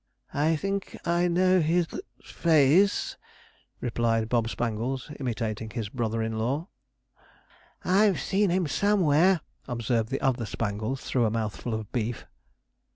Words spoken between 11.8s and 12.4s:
beef.